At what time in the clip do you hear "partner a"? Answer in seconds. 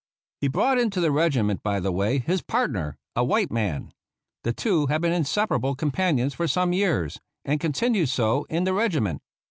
2.51-3.23